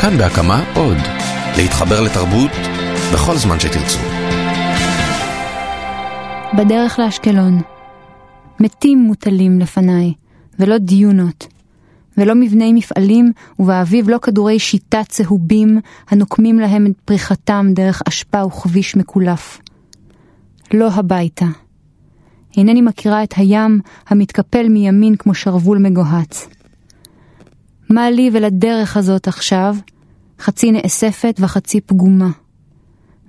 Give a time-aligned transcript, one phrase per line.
[0.00, 0.96] כאן בהקמה עוד.
[1.56, 2.50] להתחבר לתרבות
[3.12, 3.98] בכל זמן שתרצו.
[6.58, 7.60] בדרך לאשקלון.
[8.60, 10.12] מתים מוטלים לפניי,
[10.58, 11.46] ולא דיונות.
[12.18, 18.96] ולא מבני מפעלים, ובאביב לא כדורי שיטה צהובים, הנוקמים להם את פריחתם דרך אשפה וכביש
[18.96, 19.60] מקולף.
[20.74, 21.46] לא הביתה.
[22.56, 26.59] אינני מכירה את הים המתקפל מימין כמו שרוול מגוהץ.
[27.90, 29.76] מה לי ולדרך הזאת עכשיו,
[30.40, 32.30] חצי נאספת וחצי פגומה.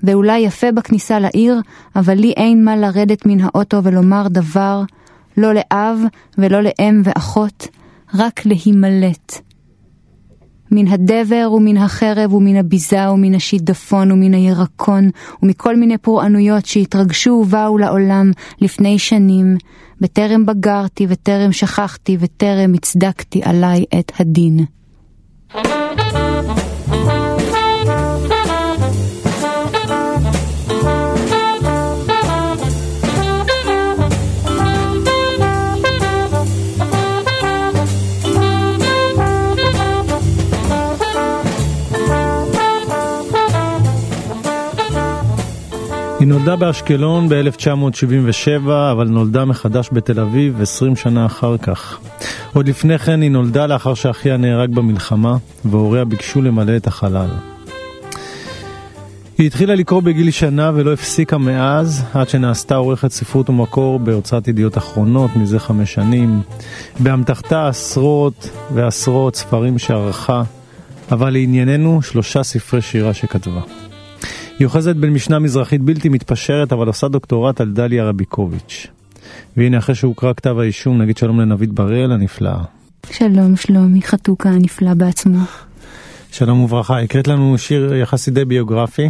[0.03, 1.61] ואולי יפה בכניסה לעיר,
[1.95, 4.83] אבל לי אין מה לרדת מן האוטו ולומר דבר,
[5.37, 5.99] לא לאב
[6.37, 7.67] ולא לאם ואחות,
[8.13, 9.50] רק להימלט.
[10.71, 15.09] מן הדבר ומן החרב ומן הביזה ומן השידפון ומן הירקון
[15.43, 19.57] ומכל מיני פורענויות שהתרגשו ובאו לעולם לפני שנים,
[20.01, 24.65] בטרם בגרתי וטרם שכחתי וטרם הצדקתי עליי את הדין.
[46.21, 51.99] היא נולדה באשקלון ב-1977, אבל נולדה מחדש בתל אביב 20 שנה אחר כך.
[52.53, 57.29] עוד לפני כן היא נולדה לאחר שאחיה נהרג במלחמה, והוריה ביקשו למלא את החלל.
[59.37, 64.77] היא התחילה לקרוא בגיל שנה ולא הפסיקה מאז, עד שנעשתה עורכת ספרות ומקור בהוצאת ידיעות
[64.77, 66.41] אחרונות מזה חמש שנים.
[66.99, 70.43] באמתחתה עשרות ועשרות ספרים שערכה,
[71.11, 73.80] אבל לענייננו שלושה ספרי שירה שכתבה.
[74.61, 78.87] היא אוחזת בין משנה מזרחית בלתי מתפשרת, אבל עושה דוקטורט על דליה רביקוביץ'.
[79.57, 82.63] והנה אחרי שהוקרא כתב האישום, נגיד שלום לנבית בראל הנפלאה.
[83.11, 85.39] שלום שלומי חתוקה הנפלא בעצמו.
[86.31, 89.09] שלום וברכה, הקראת לנו שיר יחסית די ביוגרפי.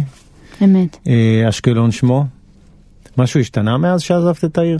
[0.64, 0.96] אמת.
[1.06, 2.24] אה, אשקלון שמו.
[3.18, 4.78] משהו השתנה מאז שעזבת את העיר?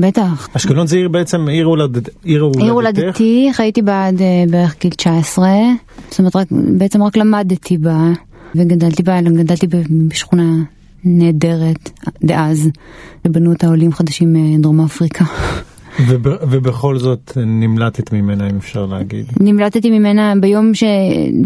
[0.00, 0.48] בטח.
[0.56, 2.60] אשקלון זה עיר בעצם, עיר הולדת, עיר הולדתך?
[2.62, 5.48] עיר הולדתי, חייתי בה עד אה, בערך גיל 19,
[6.10, 6.46] זאת אומרת רק,
[6.78, 8.12] בעצם רק למדתי בה,
[8.56, 9.66] וגדלתי בה, גדלתי
[10.08, 10.52] בשכונה
[11.04, 11.90] נהדרת
[12.24, 12.68] דאז,
[13.24, 15.24] ובנו אותה עולים חדשים מדרום אפריקה.
[16.08, 19.26] וב, ובכל זאת נמלטת ממנה, אם אפשר להגיד.
[19.40, 20.84] נמלטתי ממנה ביום, ש...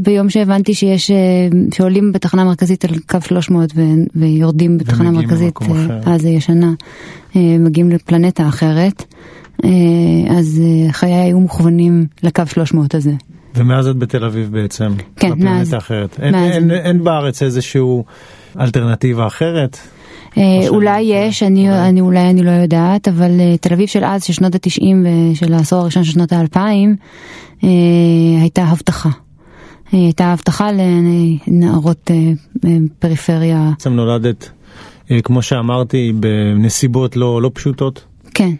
[0.01, 1.17] ביום שהבנתי שיש, אה,
[1.75, 3.81] שעולים בתחנה המרכזית על קו 300 ו...
[4.17, 5.59] ויורדים בתחנה המרכזית.
[5.63, 6.73] אה, אז זה ישנה,
[7.37, 9.05] אה, מגיעים לפלנטה אחרת,
[9.65, 9.71] אה,
[10.39, 13.13] אז אה, חיי היו מוכוונים לקו 300 הזה.
[13.59, 14.93] ומאז את בתל אביב בעצם.
[15.17, 15.75] כן, מאז.
[15.75, 16.21] אחרת.
[16.21, 16.51] אין, מאז.
[16.53, 18.05] אין, אין בארץ איזשהו
[18.61, 19.79] אלטרנטיבה אחרת?
[20.39, 21.89] אה, או אולי שאני- יש, אני, אולי.
[21.89, 25.53] אני אולי אני לא יודעת, אבל אה, תל אביב של אז, של שנות התשעים ושל
[25.55, 26.97] העשור הראשון של שנות האלפיים,
[27.65, 27.69] אה,
[28.41, 29.09] הייתה הבטחה.
[29.95, 32.17] אה, הייתה הבטחה לנערות אה,
[32.65, 34.51] אה, פריפריה, בעצם נולדת,
[35.11, 38.05] אה, כמו שאמרתי, בנסיבות לא, לא פשוטות.
[38.35, 38.51] כן.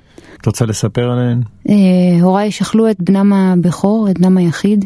[0.41, 1.41] את רוצה לספר עליהן?
[1.69, 1.75] אה,
[2.23, 4.85] הוריי שכלו את בנם הבכור, את בנם היחיד,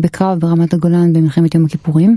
[0.00, 2.16] בקרב ברמת הגולן במלחמת יום הכיפורים.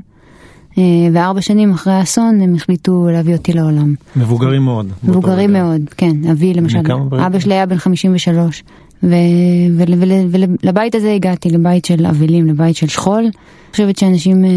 [0.78, 3.94] אה, וארבע שנים אחרי האסון הם החליטו להביא אותי לעולם.
[4.16, 4.88] מבוגרים מאוד.
[5.04, 5.54] מבוגרים.
[5.54, 6.80] מאוד, כן, אבי למשל?
[7.26, 8.64] אבא שלי היה בן 53,
[9.04, 13.24] ולבית הזה הגעתי, לבית של אבלים, לבית של שכול.
[13.24, 13.32] אני
[13.72, 14.50] חושבת שאנשים אה,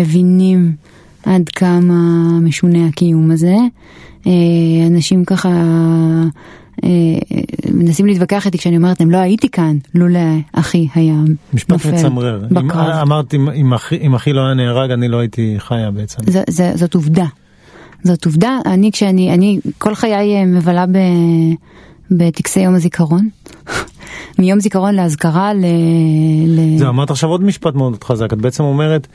[0.00, 0.72] מבינים
[1.26, 3.56] עד כמה משונה הקיום הזה.
[4.26, 4.32] אה,
[4.86, 5.48] אנשים ככה
[6.84, 6.88] אה,
[7.74, 10.20] מנסים להתווכח איתי כשאני אומרת להם, לא הייתי כאן, לולא
[10.52, 11.14] אחי היה
[11.54, 12.44] משפט נופל מצמרר.
[12.44, 12.88] אם, בקרב.
[13.02, 16.22] אמרת, אם, אם, אחי, אם אחי לא היה נהרג, אני לא הייתי חיה בעצם.
[16.30, 17.26] ז, ז, זאת עובדה.
[18.02, 20.98] זאת עובדה, אני כשאני, אני כל חיי אה, מבלה ב,
[22.10, 23.28] בטקסי יום הזיכרון.
[24.38, 25.64] מיום זיכרון לאזכרה ל...
[26.46, 26.78] ל...
[26.78, 29.06] זה אמרת עכשיו עוד משפט מאוד חזק, את בעצם אומרת,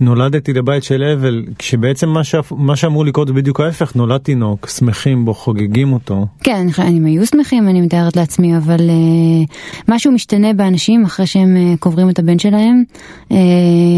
[0.00, 2.34] נולדתי לבית של אבל, כשבעצם מה, ש...
[2.50, 6.26] מה שאמור לקרות זה בדיוק ההפך, נולד תינוק, שמחים בו, חוגגים אותו.
[6.40, 9.52] כן, אני הם היו שמחים, אני מתארת לעצמי, אבל uh,
[9.88, 12.84] משהו משתנה באנשים אחרי שהם uh, קוברים את הבן שלהם,
[13.28, 13.34] uh,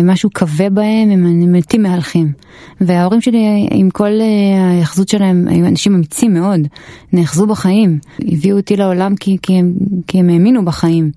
[0.04, 2.32] משהו כבה בהם, הם, הם מתים מהלכים.
[2.80, 6.60] וההורים שלי, עם כל uh, ההיאחזות שלהם, היו אנשים אמיצים מאוד,
[7.12, 9.72] נאחזו בחיים, הביאו אותי לעולם כי, כי, הם,
[10.06, 11.10] כי הם האמינו בחיים.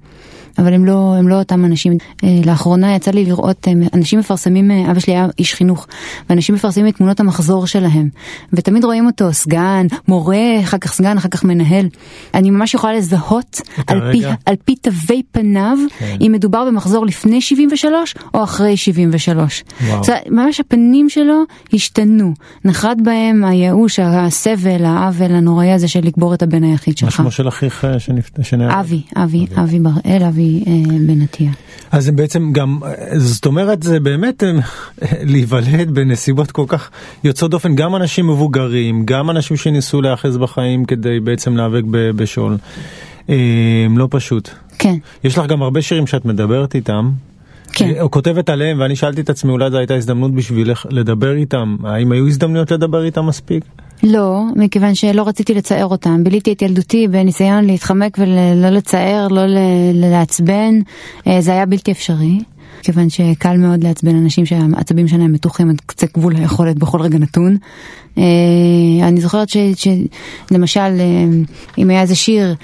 [0.60, 1.94] אבל הם לא, הם לא אותם אנשים.
[2.24, 5.88] אה, לאחרונה יצא לי לראות, אה, אנשים מפרסמים, אה, אבא שלי היה איש חינוך,
[6.30, 8.10] ואנשים מפרסמים את תמונות המחזור שלהם,
[8.54, 11.88] ותמיד רואים אותו סגן, מורה, אחר כך סגן, אחר כך מנהל.
[12.34, 14.22] אני ממש יכולה לזהות על פי.
[14.46, 16.18] על פי תווי פניו, כן.
[16.22, 19.64] אם מדובר במחזור לפני 73 או אחרי 73.
[19.88, 20.04] וואו.
[20.04, 22.34] זאת ממש הפנים שלו השתנו,
[22.66, 27.18] נחרד בהם הייאוש, הסבל, העוול הנוראי הזה של לקבור את הבן היחיד מה שלך.
[27.18, 28.72] שמו של אחיך שנפ- שנהרג?
[28.80, 31.52] אבי, אבי, אבי בראל, אבי שלי אה, בן עטיה.
[31.92, 32.80] אז הם בעצם גם,
[33.18, 34.52] זאת אומרת, זה באמת אה,
[35.22, 36.90] להיוולד בנסיבות כל כך
[37.24, 41.84] יוצאות דופן, גם אנשים מבוגרים, גם אנשים שניסו להיאחז בחיים כדי בעצם להיאבק
[42.16, 42.58] בשאול.
[43.30, 43.36] אה,
[43.96, 44.50] לא פשוט.
[44.80, 44.96] כן.
[45.24, 47.12] יש לך גם הרבה שירים שאת מדברת איתם.
[47.74, 47.94] כן.
[48.00, 51.78] או כותבת עליהם, ואני שאלתי את עצמי, אולי זו הייתה הזדמנות בשבילך לדבר איתם.
[51.84, 53.64] האם היו הזדמנויות לדבר איתם מספיק?
[54.04, 56.24] לא, מכיוון שלא רציתי לצער אותם.
[56.24, 59.42] ביליתי את ילדותי בניסיון להתחמק ולא לצער, לא
[59.94, 60.80] לעצבן.
[61.28, 62.40] אה, זה היה בלתי אפשרי.
[62.84, 67.58] כיוון שקל מאוד לעצבן אנשים שהעצבים שלהם מתוחים עד קצה גבול היכולת בכל רגע נתון.
[68.20, 71.26] אה, אני זוכרת שלמשל, אה,
[71.78, 72.56] אם היה איזה שיר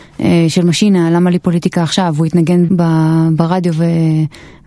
[0.47, 2.65] של משינה, למה לי פוליטיקה עכשיו, הוא התנגן
[3.35, 3.83] ברדיו ו...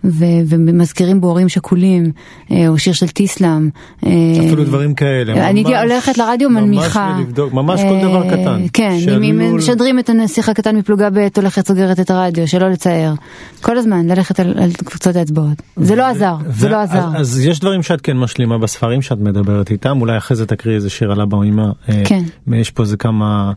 [0.03, 2.11] ו- ומזכירים בו הורים שכולים,
[2.51, 3.69] אה, או שיר של טיסלאם.
[4.05, 4.11] אה,
[4.47, 5.49] אפילו דברים כאלה.
[5.49, 7.13] אני ממש, הולכת לרדיו מנמיכה.
[7.13, 8.65] ממש לבדוק, ממש כל דבר אה, קטן.
[8.73, 13.13] כן, אם משדרים את הנסיך הקטן מפלוגה ב' הולכת סוגרת את הרדיו, שלא לצער.
[13.61, 15.61] כל הזמן ללכת על, על קבוצות האצבעות.
[15.77, 17.05] זה לא עזר, זה לא עזר.
[17.15, 20.89] אז יש דברים שאת כן משלימה בספרים שאת מדברת איתם, אולי אחרי זה תקריא איזה
[20.89, 21.65] שיר על אבא או אמא.
[22.05, 22.23] כן.
[22.53, 23.51] יש פה איזה כמה,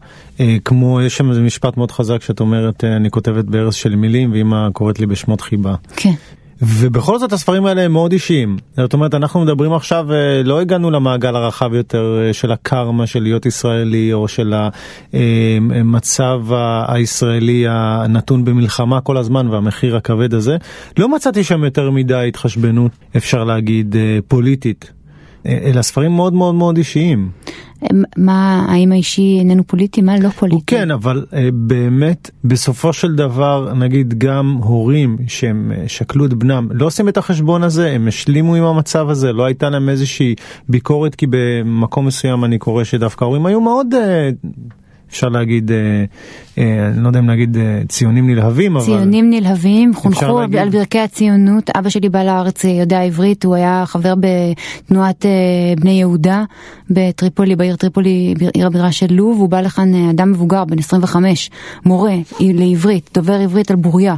[0.64, 4.68] כמו, יש שם איזה משפט מאוד חזק שאת אומרת, אני כותבת בארז של מילים, ואמא
[4.72, 5.74] קוראת לי בשמות חיבה.
[5.96, 6.12] כן.
[6.62, 8.56] ובכל זאת הספרים האלה הם מאוד אישיים.
[8.76, 13.22] זאת אומרת, אנחנו מדברים עכשיו, אה, לא הגענו למעגל הרחב יותר אה, של הקרמה של
[13.22, 14.54] להיות ישראלי, או של
[15.12, 20.56] המצב אה, הישראלי הנתון במלחמה כל הזמן והמחיר הכבד הזה.
[20.98, 23.96] לא מצאתי שם יותר מדי התחשבנות, אפשר להגיד,
[24.28, 24.92] פוליטית.
[25.46, 27.30] אלה ספרים מאוד מאוד מאוד אישיים.
[28.16, 30.02] מה, האם האישי איננו פוליטי?
[30.02, 30.54] מה לא פוליטי?
[30.54, 36.34] הוא כן, אבל uh, באמת, בסופו של דבר, נגיד גם הורים שהם uh, שקלו את
[36.34, 40.34] בנם, לא עושים את החשבון הזה, הם השלימו עם המצב הזה, לא הייתה להם איזושהי
[40.68, 43.94] ביקורת, כי במקום מסוים אני קורא שדווקא ההורים היו מאוד...
[45.12, 45.76] אפשר להגיד, אה,
[46.58, 48.84] אה, אני לא יודע אם להגיד אה, ציונים נלהבים, אבל...
[48.84, 50.58] ציונים נלהבים, חונכו להגיד...
[50.58, 51.70] על ברכי הציונות.
[51.70, 55.26] אבא שלי בא לארץ, יודע עברית, הוא היה חבר בתנועת
[55.80, 56.44] בני יהודה
[56.90, 59.38] בטריפולי, בעיר טריפולי, עיר הבירה של לוב.
[59.40, 61.50] הוא בא לכאן אדם מבוגר, בן 25,
[61.84, 64.14] מורה לעברית, דובר עברית על בוריה.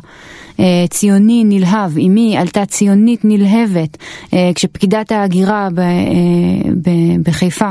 [0.60, 3.96] אה, ציוני נלהב, אמי עלתה ציונית נלהבת,
[4.32, 5.84] אה, כשפקידת ההגירה ב, אה,
[7.22, 7.70] בחיפה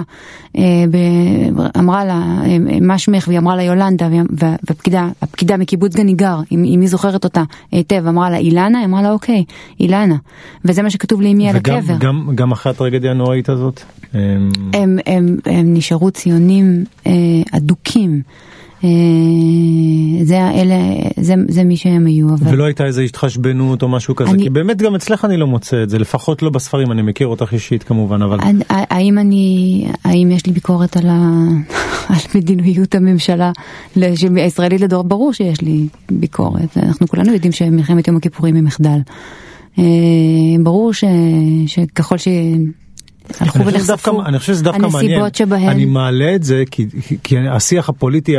[1.79, 2.21] אמרה לה,
[2.81, 8.07] מה שמך, והיא אמרה לה יולנדה, והפקידה, הפקידה מקיבוץ גניגר, אם היא זוכרת אותה היטב,
[8.07, 9.43] אמרה לה אילנה, היא אמרה לה אוקיי,
[9.79, 10.15] אילנה,
[10.65, 11.95] וזה מה שכתוב לאמי על הקבר.
[11.97, 13.81] וגם גם אחרי הטרגדיה הנוראית הזאת?
[14.13, 16.83] הם, הם, הם, הם נשארו ציונים
[17.51, 18.11] אדוקים.
[18.11, 18.52] אה,
[20.23, 20.75] זה, אלה,
[21.19, 22.29] זה, זה מי שהם היו.
[22.29, 22.53] אבל...
[22.53, 24.43] ולא הייתה איזו התחשבנות או משהו כזה, אני...
[24.43, 27.53] כי באמת גם אצלך אני לא מוצא את זה, לפחות לא בספרים, אני מכיר אותך
[27.53, 28.37] אישית כמובן, אבל...
[28.69, 31.47] האם אני, האם יש לי ביקורת על, ה...
[32.09, 33.51] על מדיניות הממשלה
[34.35, 35.03] הישראלית לדור?
[35.03, 38.99] ברור שיש לי ביקורת, אנחנו כולנו יודעים שמלחמת יום הכיפורים היא מחדל.
[39.79, 39.83] אה,
[40.63, 41.03] ברור ש...
[41.67, 42.27] שככל ש...
[43.39, 45.69] הלכו ונחשפו הנסיבות שבהן.
[45.69, 46.87] אני מעלה את זה כי,
[47.23, 48.35] כי השיח הפוליטי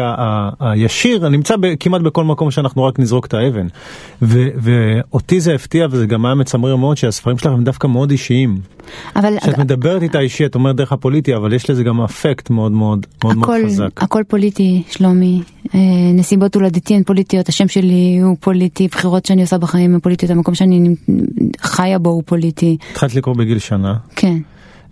[0.60, 3.66] הישיר נמצא כמעט בכל מקום שאנחנו רק נזרוק את האבן.
[4.22, 8.60] ו, ואותי זה הפתיע וזה גם היה מצמרר מאוד שהספרים שלך הם דווקא מאוד אישיים.
[9.16, 9.34] אבל...
[9.40, 13.06] כשאת מדברת איתה אישי את אומרת דרך הפוליטי אבל יש לזה גם אפקט מאוד מאוד
[13.24, 14.02] מאוד הכל, מאוד חזק.
[14.02, 15.42] הכל פוליטי שלומי.
[15.74, 15.80] אה,
[16.14, 20.54] נסיבות הולדתי הן פוליטיות, השם שלי הוא פוליטי, בחירות שאני עושה בחיים הן פוליטיות, המקום
[20.54, 20.94] שאני
[21.60, 22.76] חיה בו הוא פוליטי.
[22.90, 23.94] התחלת לקרוא בגיל שנה.
[24.16, 24.38] כן.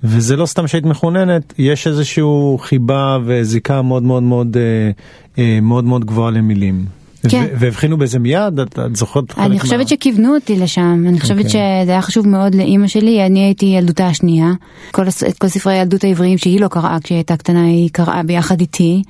[0.04, 4.90] וזה לא סתם שהיית מחוננת, יש איזשהו חיבה וזיקה מאוד מאוד מאוד אה,
[5.38, 6.84] אה, מאוד מאוד גבוהה למילים.
[7.28, 7.46] כן.
[7.58, 8.60] והבחינו בזה מיד?
[8.60, 9.86] את, את זוכרת אני חושבת מה...
[9.86, 11.46] שכיוונו אותי לשם, אני חושבת okay.
[11.46, 11.82] אוקיי.
[11.82, 14.52] שזה היה חשוב מאוד לאימא שלי, אני הייתי ילדותה השנייה,
[14.90, 18.60] כל, את כל ספרי הילדות העבריים שהיא לא קראה כשהיא הייתה קטנה, היא קראה ביחד
[18.60, 19.02] איתי,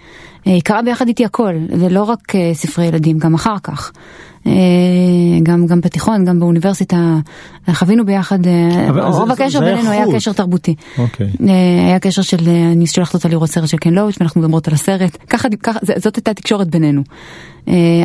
[0.45, 3.93] היא קראה ביחד איתי הכל, ולא רק ספרי ילדים, גם אחר כך.
[4.47, 4.53] אה,
[5.43, 7.17] גם, גם בתיכון, גם באוניברסיטה,
[7.71, 10.75] חווינו ביחד, אה, רוב הקשר בינינו היה קשר תרבותי.
[10.99, 11.27] אוקיי.
[11.49, 14.75] אה, היה קשר של, אני שולחת אותה לראות סרט של קן לואוץ' ואנחנו מדברות על
[14.75, 17.03] הסרט, ככה, ככה זאת הייתה תקשורת בינינו.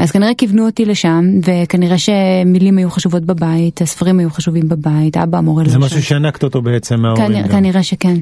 [0.02, 5.38] אז כנראה כיוונו אותי לשם, וכנראה שמילים היו חשובות בבית, הספרים היו חשובים בבית, אבא
[5.38, 5.74] המורה למשל.
[5.74, 7.28] זה משהו שענקת אותו בעצם מההורים.
[7.28, 8.16] כנראה, כנראה שכן.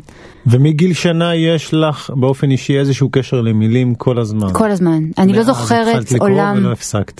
[0.48, 4.48] ומגיל שנה יש לך באופן אישי איזשהו קשר למילים כל הזמן.
[4.54, 5.04] כל הזמן.
[5.18, 6.66] אני לא זוכרת עולם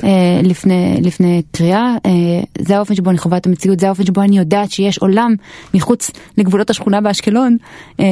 [0.04, 2.12] אה, לפני, לפני קריאה, אה,
[2.58, 5.36] זה האופן שבו אני חווה את המציאות, זה האופן שבו אני יודעת שיש עולם
[5.74, 7.58] מחוץ לגבולות השכונה באשקלון,
[8.00, 8.06] אה,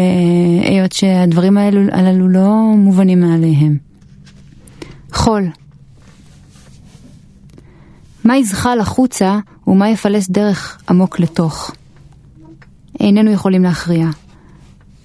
[0.63, 3.77] היות שהדברים האלו, הללו לא מובנים מעליהם.
[5.13, 5.44] חול.
[8.24, 11.72] מה יזחל החוצה ומה יפלס דרך עמוק לתוך.
[13.00, 14.08] איננו יכולים להכריע.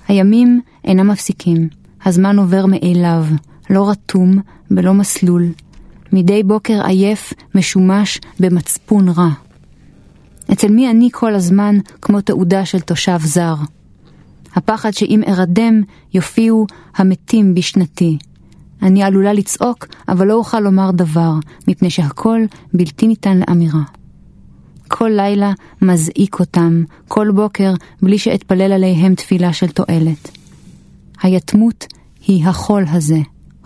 [0.08, 1.68] הימים אינם מפסיקים,
[2.04, 3.24] הזמן עובר מאליו,
[3.70, 4.38] לא רתום
[4.70, 5.44] ולא מסלול.
[6.12, 9.28] מדי בוקר עייף, משומש, במצפון רע.
[10.52, 13.54] אצל מי אני כל הזמן כמו תעודה של תושב זר?
[14.54, 15.82] הפחד שאם ארדם,
[16.14, 18.18] יופיעו המתים בשנתי.
[18.82, 21.32] אני עלולה לצעוק, אבל לא אוכל לומר דבר,
[21.68, 22.40] מפני שהכל
[22.74, 23.82] בלתי ניתן לאמירה.
[24.88, 30.30] כל לילה מזעיק אותם, כל בוקר בלי שאתפלל עליהם תפילה של תועלת.
[31.22, 31.86] היתמות
[32.26, 33.18] היא החול הזה,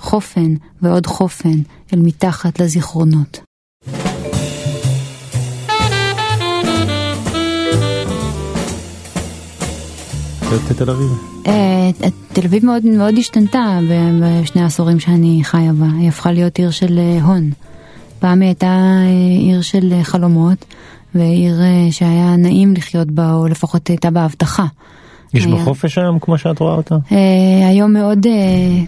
[0.02, 1.58] חופן ועוד חופן
[1.92, 3.40] אל מתחת לזיכרונות.
[10.76, 11.08] תל אביב.
[11.46, 11.90] אה,
[12.32, 13.78] תל אביב מאוד מאוד השתנתה
[14.22, 17.50] בשני העשורים שאני חיה בה, היא הפכה להיות עיר של אה, הון.
[18.18, 20.64] פעם היא הייתה אה, עיר של חלומות,
[21.14, 21.54] ועיר
[21.90, 24.66] שהיה נעים לחיות בה, או לפחות הייתה בה הבטחה.
[25.34, 26.96] יש בה חופש היום כמו שאת רואה אותה?
[27.68, 28.26] היום מאוד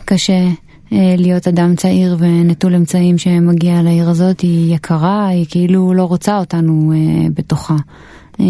[0.04, 0.48] קשה
[0.92, 6.92] להיות אדם צעיר ונטול אמצעים שמגיע לעיר הזאת, היא יקרה, היא כאילו לא רוצה אותנו
[7.34, 7.76] בתוכה.
[8.40, 8.46] אה,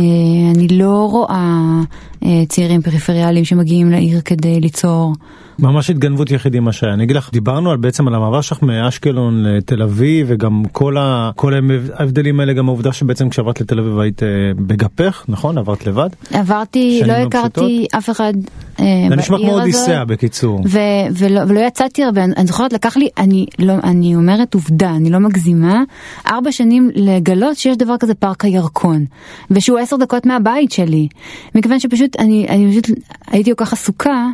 [0.54, 1.80] אני לא רואה
[2.24, 5.12] אה, צעירים פריפריאליים שמגיעים לעיר כדי ליצור.
[5.58, 6.94] ממש התגנבות יחידי מה שהיה.
[6.94, 11.30] אני אגיד לך, דיברנו על בעצם על המעבר שלך מאשקלון לתל אביב וגם כל, ה,
[11.36, 11.52] כל
[11.94, 15.58] ההבדלים האלה, גם העובדה שבעצם כשעברת לתל אביב היית אה, בגפך, נכון?
[15.58, 16.08] עברת לבד?
[16.32, 18.32] עברתי, לא הכרתי אף אחד
[18.80, 20.60] אה, זה נשמע כמו אודיסאה בקיצור.
[20.66, 20.78] ו-
[21.18, 25.18] ולא, ולא יצאתי הרבה, אני זוכרת לקח לי, אני, לא, אני אומרת עובדה, אני לא
[25.18, 25.82] מגזימה,
[26.26, 29.04] ארבע שנים לגלות שיש דבר כזה פארק הירקון,
[29.50, 31.08] ושהוא עשר דקות מהבית שלי,
[31.54, 32.98] מכיוון שפשוט אני, אני פשוט
[33.30, 34.26] הייתי כל כך עסוקה.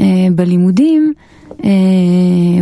[0.00, 0.04] אה,
[0.34, 1.12] בלימודים
[1.64, 1.70] אה,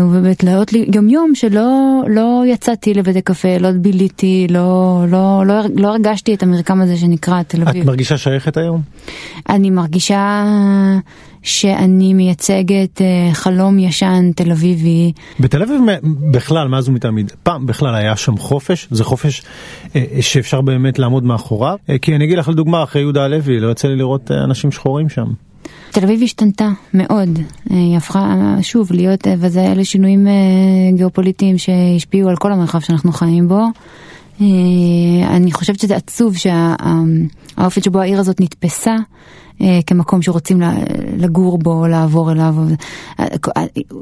[0.04, 6.35] ובתלאות יום יום שלא לא יצאתי לבתי קפה, לא ביליתי, לא, לא, לא, לא הרגשתי
[6.35, 7.82] את המרקם הזה שנקרא תל אביב.
[7.82, 8.80] את מרגישה שייכת היום?
[9.49, 10.44] אני מרגישה
[11.49, 15.12] שאני מייצגת אה, חלום ישן תל אביבי.
[15.40, 15.81] בתל אביב
[16.31, 19.43] בכלל, מאז ומתמיד, פעם בכלל היה שם חופש, זה חופש
[20.21, 21.76] שאפשר באמת לעמוד מאחוריו.
[22.02, 25.26] כי אני אגיד לך לדוגמה, אחרי יהודה הלוי, לא יוצא לי לראות אנשים שחורים שם.
[25.90, 27.38] תל אביב השתנתה מאוד,
[27.71, 30.33] אה, היא הפכה שוב להיות, אה, וזה אלה שינויים אה,
[30.97, 33.64] גיאופוליטיים שהשפיעו על כל המרחב שאנחנו חיים בו.
[35.26, 38.99] אני חושבת שזה עצוב שהאופן שבו העיר הזאת נתפסה אה,
[39.87, 40.62] כמקום שרוצים
[41.17, 42.55] לגור בו, לעבור אליו.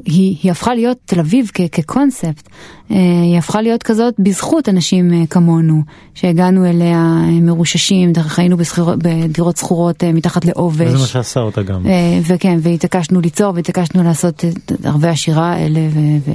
[0.05, 2.49] היא, היא הפכה להיות תל אביב כ, כקונספט,
[2.91, 5.81] אה, היא הפכה להיות כזאת בזכות אנשים אה, כמונו,
[6.13, 7.03] שהגענו אליה
[7.41, 8.57] מרוששים, חיינו
[8.97, 10.87] בדירות שכורות מתחת לעובש.
[10.87, 11.81] וזה מה שעשה אותה גם.
[12.27, 14.45] וכן, והתעקשנו ליצור והתעקשנו לעשות
[14.83, 15.79] ערבי השירה האלה.
[15.93, 16.31] ו, ו,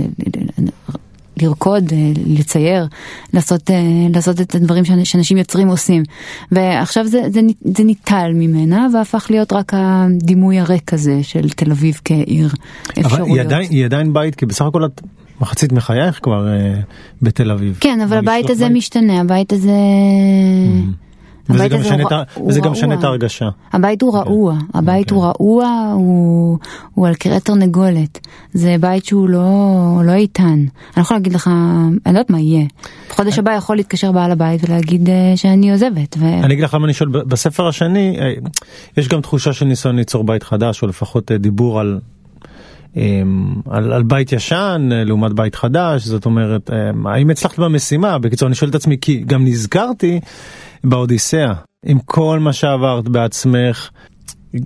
[1.42, 2.86] לרקוד, אה, לצייר,
[3.34, 3.76] לעשות, אה,
[4.14, 6.02] לעשות את הדברים שאנשים יוצרים עושים.
[6.52, 12.00] ועכשיו זה, זה, זה ניטל ממנה והפך להיות רק הדימוי הריק הזה של תל אביב
[12.04, 12.48] כעיר
[12.88, 13.20] אפשרויות.
[13.20, 15.00] אבל היא עדיין, היא עדיין בית, כי בסך הכל את
[15.40, 16.74] מחצית מחייך כבר אה,
[17.22, 17.78] בתל אביב.
[17.80, 18.76] כן, אבל הבית הזה בית?
[18.76, 19.70] משתנה, הבית הזה...
[19.70, 21.02] Mm-hmm.
[21.50, 23.48] וזה גם משנה את וזה גם משנה את ההרגשה.
[23.72, 24.78] הבית הוא רעוע, כן.
[24.78, 25.44] הבית הוא אוקיי.
[25.46, 25.94] רעוע,
[26.94, 28.26] הוא על קרי תרנגולת.
[28.52, 30.44] זה בית שהוא לא, לא איתן.
[30.44, 32.66] אני לא יכולה להגיד לך, אני לא יודעת מה יהיה.
[33.10, 36.16] בחודש הבא יכול להתקשר בעל הבית ולהגיד אה, שאני עוזבת.
[36.16, 38.32] אני אגיד לך למה אני שואל, בספר השני אה,
[38.96, 42.00] יש גם תחושה של ניסיון ליצור בית חדש, או לפחות אה, דיבור על
[43.70, 46.70] על, על בית ישן לעומת בית חדש, זאת אומרת,
[47.04, 48.18] האם הצלחת במשימה?
[48.18, 50.20] בקיצור, אני שואל את עצמי, כי גם נזכרתי
[50.84, 51.52] באודיסאה,
[51.86, 53.90] עם כל מה שעברת בעצמך,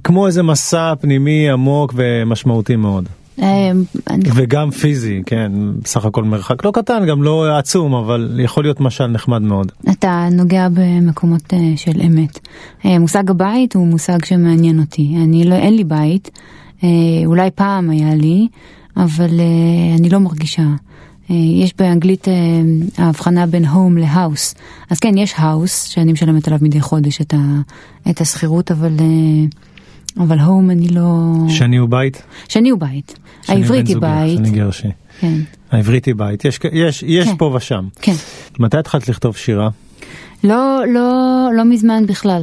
[0.04, 3.08] כמו איזה מסע פנימי עמוק ומשמעותי מאוד.
[3.42, 3.70] אה,
[4.34, 9.06] וגם פיזי, כן, בסך הכל מרחק לא קטן, גם לא עצום, אבל יכול להיות משל
[9.06, 9.72] נחמד מאוד.
[9.90, 12.38] אתה נוגע במקומות אה, של אמת.
[12.84, 15.14] אה, מושג הבית הוא מושג שמעניין אותי.
[15.24, 16.30] אני לא, אין לי בית,
[17.26, 18.48] אולי פעם היה לי,
[18.96, 19.40] אבל
[19.98, 20.66] אני לא מרגישה.
[21.30, 22.34] אה, יש באנגלית אה,
[22.98, 24.54] ההבחנה בין הום להאוס.
[24.90, 27.60] אז כן, יש האוס שאני משלמת עליו מדי חודש את, ה,
[28.10, 31.32] את השכירות, אבל, אה, אבל הום אני לא...
[31.48, 32.22] שני הוא בית?
[32.48, 33.18] שני הוא בית.
[33.48, 34.36] העברית היא בית.
[34.36, 34.88] שני גרשי.
[35.20, 35.34] כן.
[35.70, 36.44] העברית היא בית.
[36.44, 37.36] יש, יש, יש כן.
[37.36, 37.88] פה ושם.
[38.02, 38.14] כן.
[38.58, 39.68] מתי התחלת לכתוב שירה?
[40.44, 42.42] לא, לא, לא מזמן בכלל.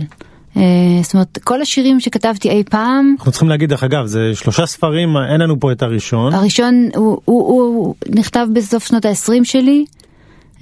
[0.58, 0.62] אה,
[1.04, 3.16] זאת אומרת, כל השירים שכתבתי אי פעם...
[3.18, 6.34] אנחנו צריכים להגיד, דרך אגב, זה שלושה ספרים, אין לנו פה את הראשון.
[6.34, 9.86] הראשון הוא, הוא, הוא, הוא נכתב בסוף שנות ה-20 שלי.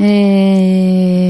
[0.02, 0.06] אה,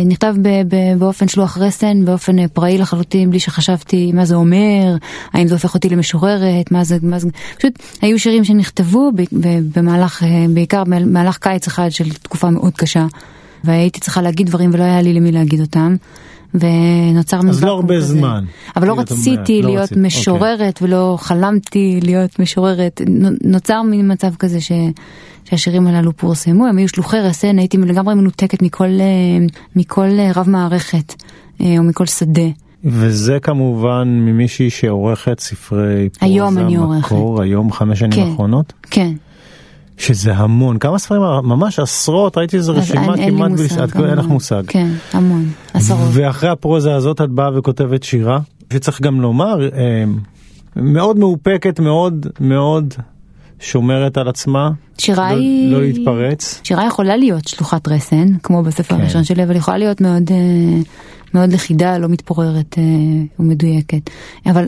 [0.06, 4.96] נכתב ב, ב, באופן שלוח רסן, באופן אה, פראי לחלוטין, בלי שחשבתי מה זה אומר,
[5.34, 9.80] האם זה הופך אותי למשוררת, מה זה, מה זה, פשוט היו שירים שנכתבו ב, ב,
[9.80, 13.06] במהלך, בעיקר במהלך קיץ אחד של תקופה מאוד קשה,
[13.63, 15.96] והייתי צריכה להגיד דברים ולא היה לי למי להגיד אותם.
[16.53, 18.05] ונוצר מין אז לא הרבה כזה.
[18.13, 18.43] זמן.
[18.75, 20.08] אבל לא כאילו, רציתי לא להיות רצית, אוקיי.
[20.08, 23.01] משוררת ולא חלמתי להיות משוררת.
[23.10, 24.72] נו- נוצר מין מצב כזה ש...
[25.46, 30.50] שהשירים הללו פורסמו, הם היו שלוחי רסן, הייתי לגמרי מנותקת מכל, אה, מכל אה, רב
[30.50, 31.13] מערכת
[31.62, 32.50] אה, או מכל שדה.
[32.86, 36.98] וזה כמובן ממישהי שעורכת ספרי פרוזה, היום.
[36.98, 38.22] מקור, היום חמש שנים כן.
[38.22, 39.12] האחרונות, כן.
[40.01, 43.98] שזה המון, כמה ספרים, ממש עשרות, ראיתי איזה רשימה אין, אין לי כמעט, מושג.
[43.98, 44.25] בלי- אין לך.
[44.25, 44.63] מושג.
[44.67, 45.50] כן, המון.
[45.74, 46.10] עשרות.
[46.13, 48.39] ואחרי הפרוזה הזאת את באה וכותבת שירה,
[48.74, 50.03] שצריך גם לומר, אה,
[50.75, 52.93] מאוד מאופקת, מאוד מאוד
[53.60, 55.72] שומרת על עצמה, שירה לא- היא...
[55.74, 56.62] לא להתפרץ.
[56.63, 59.01] שירה יכולה להיות שלוחת רסן, כמו בספר כן.
[59.01, 60.79] הראשון שלי, אבל יכולה להיות מאוד, אה,
[61.34, 62.84] מאוד לכידה, לא מתפוררת אה,
[63.39, 64.10] ומדויקת.
[64.46, 64.67] אבל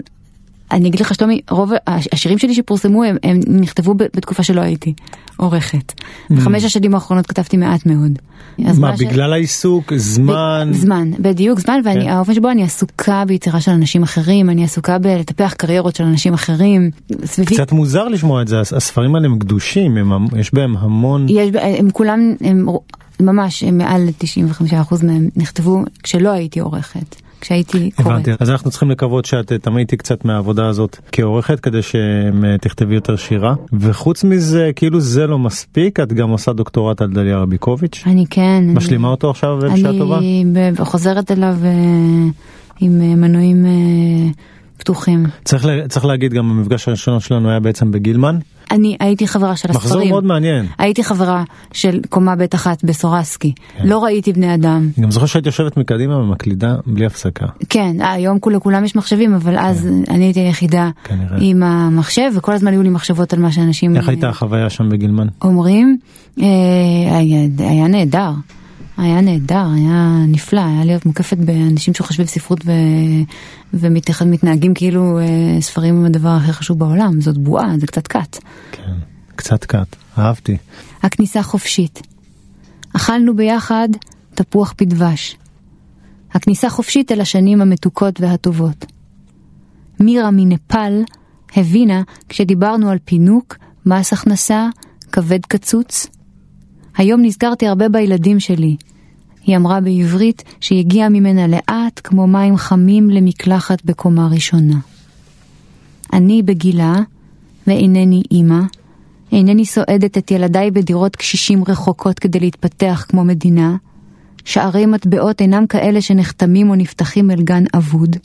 [0.72, 4.62] אני אגיד לך שלומי, רוב הש- השירים שלי שפורסמו הם, הם נכתבו ב- בתקופה שלא
[4.62, 4.94] הייתי
[5.38, 5.94] עורכת.
[6.30, 8.12] בחמש השנים האחרונות כתבתי מעט מאוד.
[8.60, 8.64] Mm.
[8.80, 12.00] מה, ש- בגלל העיסוק, זמן, זמן, בדיוק זמן, כן.
[12.06, 16.92] והאופן שבו אני עסוקה ביצירה של אנשים אחרים, אני עסוקה בלטפח קריירות של אנשים אחרים.
[17.26, 21.26] סביבי קצת מוזר לשמוע את זה, הס- הספרים האלה הם קדושים, הם יש בהם המון,
[21.30, 22.66] יש, הם כולם, הם
[23.20, 24.08] ממש, הם מעל
[24.90, 28.12] 95% מהם נכתבו כשלא הייתי עורכת, כשהייתי קוראת.
[28.12, 33.16] הבנתי, אז אנחנו צריכים לקוות שאת אה, תמעיטי קצת מהעבודה הזאת כעורכת כדי שתכתבי יותר
[33.16, 38.26] שירה, וחוץ מזה, כאילו זה לא מספיק, את גם עושה דוקטורט על דליה רביקוביץ', אני
[38.30, 38.64] כן.
[38.74, 40.18] משלימה אותו עכשיו בשעה טובה?
[40.18, 40.46] אני
[40.80, 41.70] חוזרת אליו אה,
[42.80, 43.72] עם אה, מנועים אה,
[44.78, 45.26] פתוחים.
[45.44, 48.38] צריך, לה, צריך להגיד גם המפגש הראשון שלנו היה בעצם בגילמן,
[48.72, 50.10] אני הייתי חברה של מחזור הספרים.
[50.10, 50.66] מאוד מעניין.
[50.78, 51.44] הייתי חברה
[51.74, 53.54] של קומה ב' אחת בסורסקי.
[53.78, 53.88] כן.
[53.88, 54.90] לא ראיתי בני אדם.
[54.98, 57.46] אני גם זוכר שהיית יושבת מקדימה ומקלידה בלי הפסקה.
[57.70, 61.16] כן, אה, היום כול- לכולם יש מחשבים, אבל אז אני הייתי היחידה כן.
[61.16, 61.38] כנראה.
[61.42, 65.28] עם המחשב, וכל הזמן היו לי מחשבות על מה שאנשים איך הייתה החוויה שם בגילמן?
[65.42, 65.98] אומרים.
[66.42, 66.46] אה,
[67.18, 68.32] היה, היה נהדר.
[68.98, 72.72] היה נהדר, היה נפלא, היה להיות מוקפת באנשים שחושבים ספרות ו...
[73.74, 78.38] ומתנהגים כאילו אה, ספרים הם הדבר הכי חשוב בעולם, זאת בועה, זה קצת קאט.
[78.72, 78.94] כן,
[79.36, 80.58] קצת קאט, אהבתי.
[81.04, 82.02] הכניסה חופשית.
[82.96, 83.90] אכלנו ביחד
[84.34, 85.38] תפוח בדבש.
[86.32, 88.86] הכניסה חופשית אל השנים המתוקות והטובות.
[90.00, 91.04] מירה מנפאל
[91.56, 94.68] הבינה כשדיברנו על פינוק, מס הכנסה,
[95.12, 96.08] כבד קצוץ.
[96.98, 98.76] היום נזכרתי הרבה בילדים שלי.
[99.46, 104.78] היא אמרה בעברית שהגיעה ממנה לאט כמו מים חמים למקלחת בקומה ראשונה.
[106.14, 106.96] אני בגילה,
[107.68, 108.62] ואינני אימא,
[109.32, 113.76] אינני סועדת את ילדיי בדירות קשישים רחוקות כדי להתפתח כמו מדינה.
[114.46, 118.16] שערי מטבעות אינם כאלה שנחתמים או נפתחים אל גן אבוד.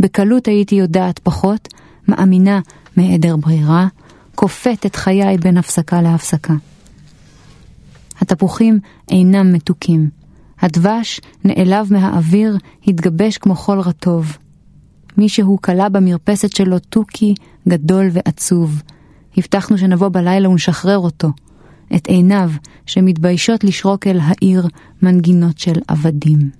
[0.00, 1.68] בקלות הייתי יודעת פחות,
[2.08, 2.60] מאמינה
[2.96, 3.86] מהיעדר ברירה,
[4.34, 6.54] כופת את חיי בין הפסקה להפסקה.
[8.22, 8.80] התפוחים
[9.10, 10.10] אינם מתוקים.
[10.60, 12.56] הדבש, נעלב מהאוויר,
[12.86, 14.36] התגבש כמו חול רטוב.
[15.16, 17.34] מישהו כלה במרפסת שלו תוכי
[17.68, 18.82] גדול ועצוב.
[19.36, 21.28] הבטחנו שנבוא בלילה ונשחרר אותו.
[21.96, 22.50] את עיניו,
[22.86, 24.66] שמתביישות לשרוק אל העיר
[25.02, 26.50] מנגינות של עבדים.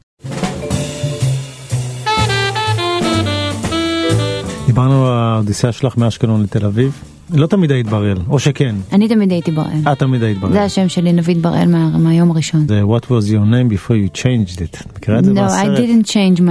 [4.66, 7.11] דיברנו על האודיסאה שלך מאשקלון לתל אביב.
[7.34, 9.92] לא תמיד היית בראל, או שכן, אני תמיד הייתי בראל.
[9.92, 10.52] את תמיד היית בראל.
[10.52, 12.66] זה השם שלי, נביד בראל, מה, מהיום הראשון.
[12.68, 14.96] זה What was your name before you changed it.
[14.96, 15.78] מכירה את זה No, I מהסרט?
[15.78, 16.42] didn't change my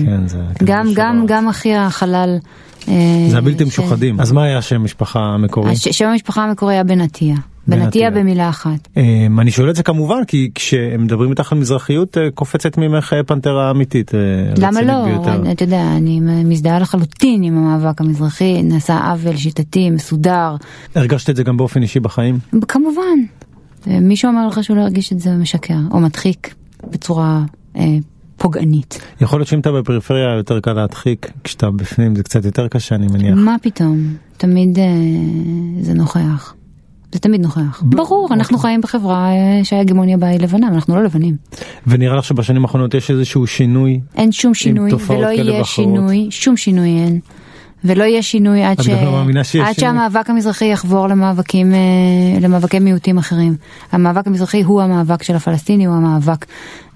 [0.00, 0.04] name.
[0.06, 0.38] כן, זה...
[0.64, 1.24] גם, גם.
[1.26, 2.36] גם אחי החלל.
[2.88, 2.94] אה,
[3.30, 4.20] זה הבלתי ש- משוחדים.
[4.20, 5.76] אז מה היה השם משפחה המקורי?
[5.76, 6.84] שם המשפחה המקורי היה.
[6.84, 7.36] בן בנטיה
[7.72, 8.10] עטיה.
[8.10, 8.88] במילה אחת.
[8.96, 13.12] אמ, אני שואל את זה כמובן כי כשהם מדברים איתך על מזרחיות אה, קופצת ממך
[13.12, 14.14] אה, פנתרה אמיתית.
[14.14, 14.20] אה,
[14.56, 15.04] למה לא?
[15.52, 20.56] אתה יודע, אני מזדהה לחלוטין עם המאבק המזרחי, נעשה עוול שיטתי, מסודר.
[20.94, 22.38] הרגשת את זה גם באופן אישי בחיים?
[22.68, 23.18] כמובן.
[23.86, 26.54] מישהו אמר לך שהוא לא הרגיש את זה משקר, או מדחיק
[26.90, 27.42] בצורה
[27.76, 27.96] אה,
[28.36, 29.00] פוגענית.
[29.20, 33.06] יכול להיות שאם אתה בפריפריה יותר קל להדחיק, כשאתה בפנים זה קצת יותר קשה אני
[33.06, 33.34] מניח.
[33.36, 34.14] מה פתאום?
[34.36, 34.84] תמיד אה,
[35.80, 36.54] זה נוכח.
[37.12, 37.82] זה תמיד נוכח.
[37.82, 41.36] ברור, אנחנו חיים בחברה אה, שההגמוניה בה היא לבנה, אנחנו לא לבנים.
[41.86, 44.00] ונראה לך שבשנים האחרונות יש איזשהו שינוי?
[44.16, 45.66] אין שום שינוי, ולא יהיה ואחרות.
[45.66, 47.20] שינוי, שום שינוי אין.
[47.84, 48.88] ולא יהיה שינוי עד, ש...
[48.88, 49.24] לא
[49.62, 49.72] עד?
[49.80, 51.78] שהמאבק המזרחי יחבור למאבקים, אה,
[52.40, 53.56] למאבקי מיעוטים אחרים.
[53.92, 56.46] המאבק המזרחי הוא המאבק של הפלסטיני, הוא המאבק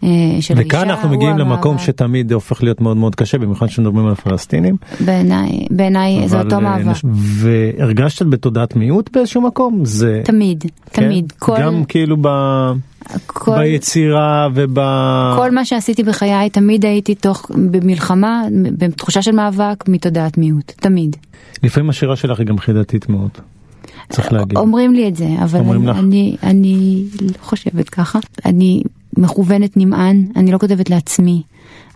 [0.05, 0.09] אה,
[0.41, 4.07] של האישה, וכאן אנחנו מגיעים למקום המאבק- שתמיד הופך להיות מאוד מאוד קשה, במיוחד כשמדברים
[4.07, 4.77] על הפלסטינים.
[5.01, 7.01] בעיניי, בעיניי זה אותו אה, מאבק.
[7.15, 9.81] והרגשת בתודעת מיעוט באיזשהו מקום?
[9.85, 10.21] זה...
[10.25, 11.03] תמיד, כן?
[11.03, 11.33] תמיד.
[11.39, 12.29] כל, גם כאילו ב...
[13.27, 14.79] כל, ביצירה וב...
[15.37, 18.43] כל מה שעשיתי בחיי, תמיד הייתי תוך, במלחמה,
[18.79, 20.73] בתחושה של מאבק, מתודעת מיעוט.
[20.77, 21.17] תמיד.
[21.63, 23.31] לפעמים השירה שלך היא גם חידתית מאוד.
[24.09, 24.59] צריך להגיד.
[24.59, 25.99] אומרים לי את זה, אבל אני, לך?
[25.99, 28.19] אני, אני לא חושבת ככה.
[28.45, 28.83] אני
[29.17, 31.43] מכוונת נמען, אני לא כותבת לעצמי.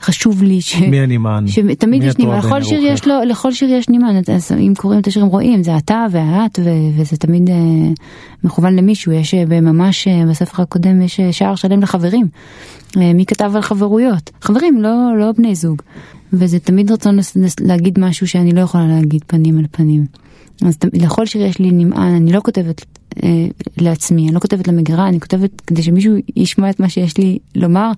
[0.06, 0.76] חשוב לי ש...
[0.76, 1.46] מי הנמען?
[1.46, 2.80] שתמיד מי יש נמען, לכל שיר?
[2.82, 6.06] יש לו, לכל שיר יש נמען, אז אם קוראים את השיר הם רואים, זה אתה
[6.10, 7.54] ואת, ו- וזה תמיד אה,
[8.44, 12.26] מכוון למישהו, יש אה, ממש אה, בספר הקודם יש אה, שער שלם לחברים,
[12.96, 15.82] אה, מי כתב על חברויות, חברים, לא, לא בני זוג,
[16.32, 17.18] וזה תמיד רצון
[17.60, 20.06] להגיד משהו שאני לא יכולה להגיד פנים אל פנים.
[20.66, 22.84] אז ת- לכל שיר יש לי נמען, אני לא כותבת
[23.78, 27.90] לעצמי, אני לא כותבת למגירה, אני כותבת כדי שמישהו ישמע את מה שיש לי לומר,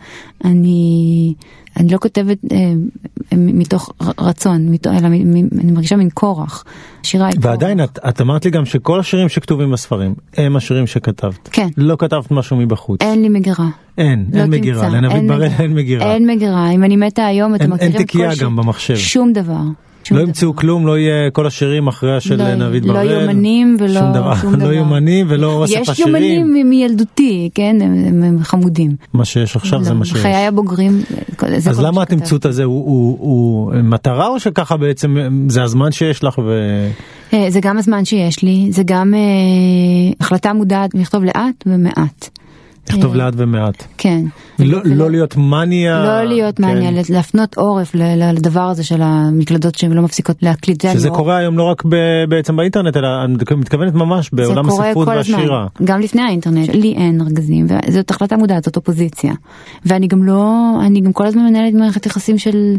[0.45, 1.35] אני,
[1.77, 2.73] אני לא כותבת אה,
[3.37, 6.65] מ- מתוך רצון, מתוך, אלא מ- מ- אני מרגישה מין כורח.
[7.03, 7.45] שירה היא כורח.
[7.47, 11.49] ועדיין את, את אמרת לי גם שכל השירים שכתובים בספרים הם השירים שכתבת.
[11.53, 11.69] כן.
[11.77, 13.03] לא כתבת משהו מבחוץ.
[13.03, 13.69] אין לי מגירה.
[13.99, 14.89] אין, לא אין מגירה.
[14.89, 16.15] לנביא בראל אין מגירה.
[16.15, 18.97] אין מגירה, אם אני מתה היום אתם אין- מכירים אין כל תיקייה שיר- גם במחשב.
[18.97, 19.61] שום דבר.
[20.09, 20.23] שום לא.
[20.23, 23.11] ימצאו כלום, לא יהיה כל השירים אחריה של לא- נביא לא בראל.
[23.21, 24.35] יומנים ולא שום דבר.
[24.35, 24.69] שום דבר.
[24.69, 26.15] לא יומנים ולא אוסף יש השירים.
[26.15, 28.91] יומנים מ- מילדותי, כן, הם, הם, הם חמודים.
[29.13, 30.17] מה שיש עכשיו זה לא, מה שיש.
[30.17, 31.01] בחיי הבוגרים,
[31.49, 32.03] זה- זה אז למה.
[32.03, 35.17] התמצות הזה הוא, הוא, הוא מטרה או שככה בעצם
[35.49, 36.51] זה הזמן שיש לך ו...
[37.33, 39.21] אה, זה גם הזמן שיש לי, זה גם אה,
[40.21, 42.29] החלטה מודעת לכתוב לאט ומעט.
[42.93, 43.85] לכתוב אה, לאט ומעט.
[43.99, 44.25] כן.
[44.59, 46.05] לא, לא להיות מניה.
[46.05, 46.63] לא להיות כן.
[46.65, 50.83] מעניין, להפנות עורף לדבר הזה של המקלדות שהן לא מפסיקות להקליט.
[50.83, 51.83] זה שזה אני- קורה היום לא רק
[52.29, 55.67] בעצם באינטרנט אלא אני מתכוונת ממש בעולם הספרות והשירה.
[55.85, 59.33] גם לפני האינטרנט, לי אין ארגזים, וזאת החלטה מודעת, זאת אופוזיציה.
[59.87, 60.55] ואני גם לא,
[60.87, 62.77] אני גם כל הזמן מנהלת מערכת יחסים של,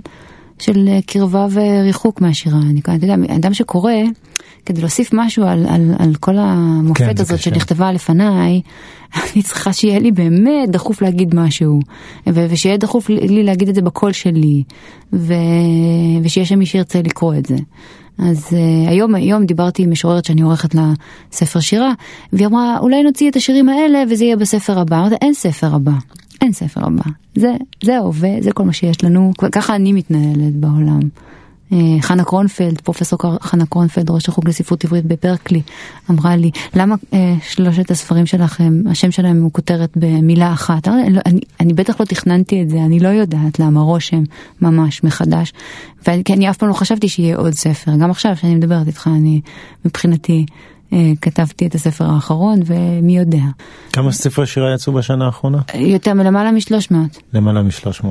[0.60, 2.58] של קרבה וריחוק מהשירה.
[2.72, 3.92] אני, אתה יודע, אדם שקורא,
[4.66, 7.50] כדי להוסיף משהו על, על, על כל המופת כן, הזאת קשה.
[7.50, 8.62] שנכתבה לפניי,
[9.34, 11.80] אני צריכה שיהיה לי באמת דחוף להגיד משהו,
[12.30, 14.64] ו- ושיהיה דחוף לי לי להגיד את זה בקול שלי,
[15.14, 15.34] ו-
[16.24, 17.56] ושיהיה שם מי שירצה לקרוא את זה.
[18.20, 20.94] אז uh, היום, היום דיברתי עם משוררת שאני עורכת לה
[21.32, 21.94] ספר שירה,
[22.34, 25.00] והיא אמרה, אולי נוציא את השירים האלה וזה יהיה בספר הבא.
[25.00, 25.92] אמרתי, אין ספר הבא,
[26.42, 27.04] אין ספר הבא.
[27.36, 31.00] זה, זה ההווה, זה כל מה שיש לנו, ככה אני מתנהלת בעולם.
[31.74, 35.62] אה, חנה קרונפלד, פרופסור חנה קרונפלד, ראש החוג לספרות עברית בברקלי,
[36.10, 40.88] אמרה לי, למה אה, שלושת הספרים שלכם, השם שלהם הוא כותרת במילה אחת?
[40.88, 44.24] "אני לא- אני, אני בטח לא תכננתי את זה, אני לא יודעת למה רושם
[44.62, 45.54] ממש מחדש,
[46.08, 49.08] ואני, כי אני אף פעם לא חשבתי שיהיה עוד ספר, גם עכשיו שאני מדברת איתך,
[49.16, 49.42] אני
[49.86, 50.46] מבחינתי
[50.94, 53.44] אה, כתבתי את הספר האחרון, ומי יודע.
[53.94, 55.58] כמה ספרי שירה יצאו בשנה האחרונה?
[55.76, 58.06] יותר מלמעלה משלוש מאות, למעלה מ-300.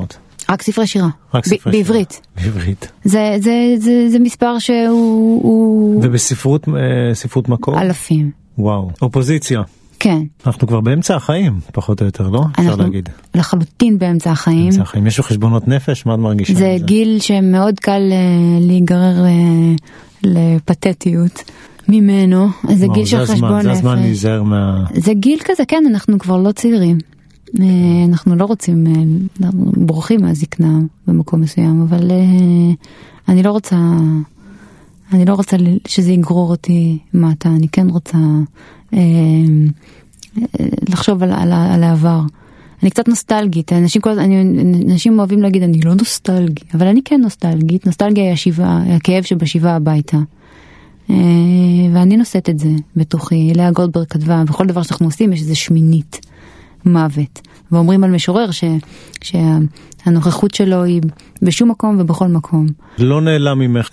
[0.50, 1.72] רק ספרי שירה, רק ספרי שירה.
[1.72, 2.20] בעברית.
[2.36, 2.92] בעברית.
[3.04, 7.80] זה, זה, זה, זה מספר שהוא הוא ובספרות אה, ספרות מקור?
[7.80, 8.30] אלפים.
[8.58, 8.90] וואו.
[9.02, 9.62] אופוזיציה.
[10.00, 10.22] כן.
[10.46, 12.44] אנחנו כבר באמצע החיים, פחות או יותר, לא?
[12.60, 13.08] אפשר להגיד.
[13.34, 14.64] לחלוטין באמצע החיים.
[14.64, 15.06] באמצע החיים.
[15.06, 16.06] יש לו חשבונות נפש?
[16.06, 16.54] מה את מרגישה?
[16.54, 19.74] זה גיל שמאוד קל אה, להיגרר אה,
[20.22, 21.42] לפתטיות
[21.88, 22.48] ממנו.
[22.74, 24.04] זה גיל של חשבון זה הזמן נפש.
[24.04, 24.84] להיזהר מה...
[24.94, 26.98] זה גיל כזה, כן, אנחנו כבר לא צעירים.
[27.60, 28.92] אה, אנחנו לא רוצים, אה,
[29.40, 32.74] אנחנו בורחים מהזקנה במקום מסוים, אבל אה,
[33.28, 33.76] אני לא רוצה,
[35.12, 35.56] אני לא רוצה
[35.86, 38.18] שזה יגרור אותי מטה, אני כן רוצה
[40.88, 42.20] לחשוב על, על, על העבר.
[42.82, 44.42] אני קצת נוסטלגית, אנשים, כל, אני,
[44.88, 49.76] אנשים אוהבים להגיד אני לא נוסטלגי, אבל אני כן נוסטלגית, נוסטלגיה היא השיבה, הכאב שבשיבה
[49.76, 50.18] הביתה.
[51.94, 56.27] ואני נושאת את זה בתוכי, לאה גולדברג כתבה, בכל דבר שאנחנו עושים יש איזה שמינית
[56.84, 57.40] מוות.
[57.72, 58.64] ואומרים על משורר ש,
[59.22, 61.00] שהנוכחות שלו היא
[61.42, 62.66] בשום מקום ובכל מקום.
[62.98, 63.88] לא נעלם ממך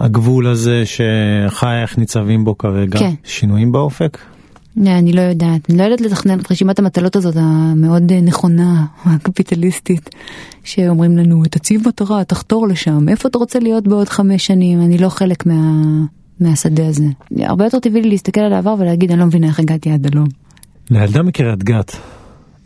[0.00, 2.98] הגבול הזה שחייך ניצבים בו כרגע?
[2.98, 3.14] כן.
[3.24, 4.18] שינויים באופק?
[4.86, 8.84] אה, אני לא יודעת, אני לא יודעת לתכנן את רשימת המטלות הזאת המאוד אה, נכונה,
[9.04, 10.10] הקפיטליסטית,
[10.64, 15.08] שאומרים לנו תציב מטרה, תחתור לשם, איפה אתה רוצה להיות בעוד חמש שנים, אני לא
[15.08, 15.54] חלק מה,
[16.40, 17.06] מהשדה הזה.
[17.38, 20.28] הרבה יותר טבעי לי להסתכל על העבר ולהגיד אני לא מבינה איך הגעתי עד הלום.
[20.90, 21.96] לילדה מקריית גת,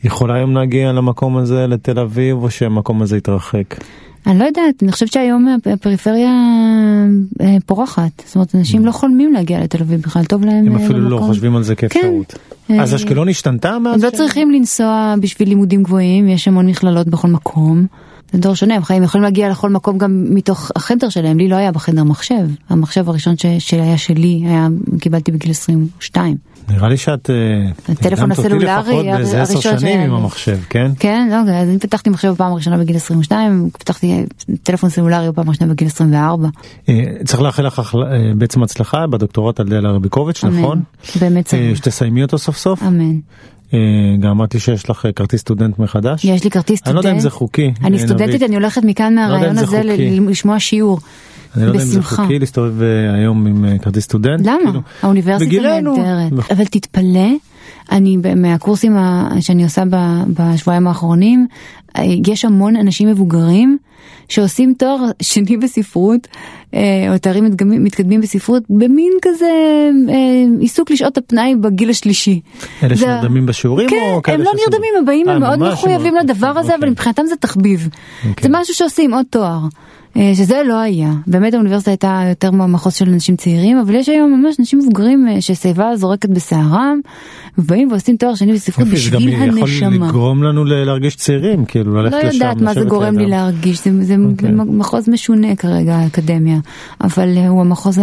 [0.04, 3.74] יכולה היום להגיע למקום הזה לתל אביב או שהמקום הזה יתרחק?
[4.26, 6.30] אני לא יודעת, אני חושבת שהיום הפריפריה
[7.40, 10.84] אה, פורחת, זאת אומרת אנשים לא חולמים להגיע לתל אביב בכלל, טוב להם הם אה,
[10.84, 11.28] אפילו לא במקום.
[11.28, 12.38] חושבים על זה כאפשרות.
[12.68, 12.80] כן.
[12.80, 14.04] אז אה, אשקלון השתנתה מאז?
[14.04, 17.86] הם לא צריכים לנסוע בשביל לימודים גבוהים, יש המון מכללות בכל מקום.
[18.32, 21.56] זה דור שונה, הם חיים יכולים להגיע לכל מקום גם מתוך החדר שלהם, לי לא
[21.56, 24.68] היה בחדר מחשב, המחשב הראשון ש- שהיה שלי, היה,
[25.00, 26.36] קיבלתי בגיל 22.
[26.68, 30.14] נראה לי שאת אה, הטלפון הסלולרי הראשון שנים עם.
[30.14, 30.90] המחשב, כן?
[30.98, 34.24] כן, לא, אז אני פתחתי מחשב בפעם הראשונה בגיל 22, פתחתי
[34.62, 36.48] טלפון סלולרי בפעם הראשונה בגיל 24.
[36.88, 36.94] אה,
[37.24, 40.44] צריך לאחל לך אה, בעצם הצלחה בדוקטורט על דלה רביקוביץ'.
[40.44, 40.82] נכון?
[41.20, 41.76] באמת אה, צריך.
[41.76, 42.82] שתסיימי אותו סוף סוף.
[42.82, 43.16] אמן.
[43.74, 43.78] אה,
[44.20, 46.24] גם אמרת לי שיש לך אה, כרטיס סטודנט מחדש.
[46.24, 46.88] יש לי כרטיס סטודנט.
[46.88, 47.72] אני לא יודע אם זה חוקי.
[47.84, 48.42] אני אה, סטודנטית.
[48.42, 49.82] אני הולכת מכאן לא מהרעיון זה הזה
[50.28, 51.00] לשמוע שיעור.
[51.56, 52.02] אני לא יודע אם זה.
[52.02, 54.46] חוקי להסתובב אה, היום עם אה, כרטיס סטודנט.
[54.46, 54.58] למה?
[54.64, 55.70] כאילו, האוניברסיטה.
[55.80, 56.32] נהדרת.
[56.32, 56.56] נכון.
[56.56, 57.28] אבל תתפלא,
[57.92, 58.96] אני, מהקורסים
[59.40, 59.82] שאני עושה
[60.28, 61.46] בשבועיים האחרונים,
[61.98, 63.78] אה, יש המון אנשים מבוגרים
[64.28, 66.28] שעושים תואר שני בספרות,
[66.74, 69.50] או תארים מתקדמים, בספרות, במין כזה
[70.60, 72.40] עיסוק לשעות הפנאי בגיל השלישי.
[72.82, 73.00] אלה זה...
[73.00, 76.60] שנרדמים בשיעורים כן, או כאלה הם לא נרדמים, הם באים, הם מאוד מחויבים לדבר הזה,
[76.60, 76.74] אוקיי.
[76.74, 77.88] אבל מבחינתם זה תחביב.
[78.28, 78.42] אוקיי.
[78.42, 79.60] זה משהו שעושים עוד תואר.
[80.16, 81.12] אה, שזה לא היה.
[81.26, 85.40] באמת האוניברסיטה הייתה יותר מהמחוז של אנשים צעירים, אבל יש היום ממש אנשים מבוגרים אה,
[85.40, 87.00] ששיבה זורקת בשערם,
[87.58, 89.66] ובאים ועושים תואר שני בספרות בשביל הנשמה.
[89.66, 92.26] זה גם יכול לגרום לנו להרגיש צעירים, כאילו ללכת לשם.
[92.26, 94.30] לא יודעת מה זה גורם לי להרגיש, זה, זה okay.
[94.30, 94.50] אוקיי.
[94.52, 96.58] מחוז משונה כרגע האקדמיה,
[97.00, 98.00] אבל אה, הוא המחוז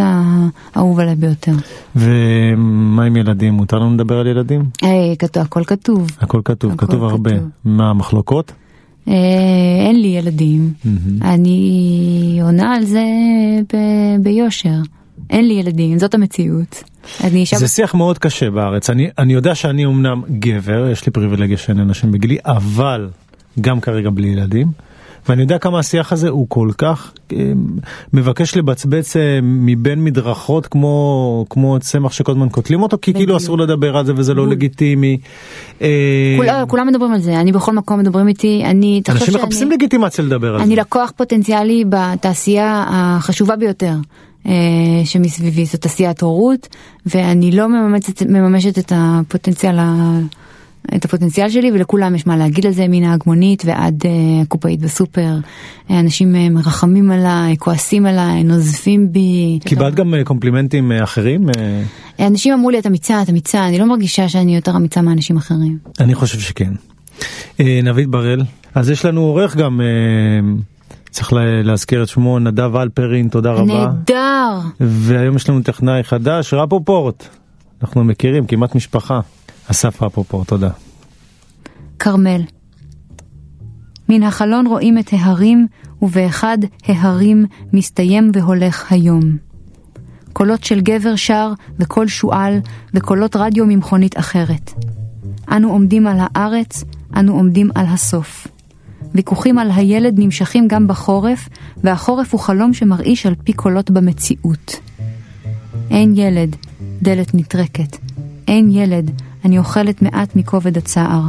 [0.76, 1.54] האהוב עליי ביותר.
[1.96, 3.54] ומה עם ילדים?
[3.54, 4.64] מותר לנו לדבר על ילדים?
[4.82, 6.08] היי, כתוב, הכל כתוב.
[6.22, 7.32] הכל כתוב, הכל כתוב הרבה.
[7.66, 8.52] מה המחלוקות?
[9.08, 9.14] אה,
[9.88, 10.74] אין לי ילדים,
[11.22, 13.04] אני עונה על זה
[14.20, 14.80] ביושר.
[15.30, 16.84] אין לי ילדים, זאת המציאות.
[17.20, 17.68] זה שם...
[17.68, 18.90] שיח מאוד קשה בארץ.
[18.90, 23.10] אני, אני יודע שאני אמנם גבר, יש לי פריבילגיה שאין אנשים בגילי, אבל
[23.62, 24.68] גם כרגע בלי ילדים.
[25.30, 27.38] ואני יודע כמה השיח הזה הוא כל כך אה,
[28.14, 33.58] מבקש לבצבץ אה, מבין מדרכות כמו כמו צמח שכל הזמן קוטלים אותו כי כאילו אסור
[33.58, 35.18] לדבר על זה וזה לא לגיטימי.
[35.82, 40.54] אה, כולם מדברים על זה אני בכל מקום מדברים איתי אני אנשים מחפשים לגיטימציה לדבר
[40.54, 40.64] על זה.
[40.64, 43.94] אני לקוח פוטנציאלי בתעשייה החשובה ביותר.
[45.06, 46.68] שמסביבי זאת תעשיית הורות
[47.06, 49.78] ואני לא מממשת, מממשת את הפוטנציאל
[50.96, 55.36] את הפוטנציאל שלי ולכולם יש מה להגיד על זה מנהג מונית ועד uh, קופאית בסופר.
[55.90, 59.60] אנשים uh, מרחמים עליי, כועסים עליי, נוזפים בי.
[59.66, 61.46] קיבלת גם uh, קומפלימנטים אחרים?
[62.20, 65.78] אנשים אמרו לי את אמיצה, את אמיצה, אני לא מרגישה שאני יותר אמיצה מאנשים אחרים.
[66.00, 66.74] אני חושב שכן.
[67.60, 68.42] נביד בראל,
[68.76, 69.82] אז יש לנו עורך גם.
[71.10, 73.66] צריך להזכיר את שמו, נדב אלפרין, תודה רבה.
[73.66, 74.60] נהדר.
[74.80, 77.28] והיום יש לנו טכנאי חדש, רפופורט.
[77.82, 79.20] אנחנו מכירים, כמעט משפחה.
[79.72, 80.70] אסף רפופור, תודה.
[82.00, 82.42] כרמל
[84.10, 85.68] מן החלון רואים את ההרים,
[86.02, 89.38] ובאחד ההרים מסתיים והולך היום.
[90.34, 92.60] קולות של גבר שר, וקול שועל,
[92.94, 94.74] וקולות רדיו ממכונית אחרת.
[95.52, 96.84] אנו עומדים על הארץ,
[97.16, 98.48] אנו עומדים על הסוף.
[99.16, 101.50] ויכוחים על הילד נמשכים גם בחורף,
[101.84, 104.80] והחורף הוא חלום שמרעיש על פי קולות במציאות.
[105.92, 106.56] אין ילד,
[107.02, 107.98] דלת נטרקת.
[108.48, 111.22] אין ילד, אני אוכלת מעט מכובד הצער.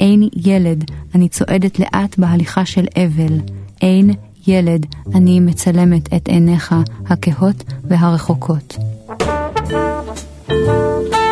[0.00, 3.40] אין ילד, אני צועדת לאט בהליכה של אבל.
[3.82, 4.10] אין
[4.46, 6.74] ילד, אני מצלמת את עיניך
[7.06, 8.76] הכהות והרחוקות.
[10.48, 11.25] thank you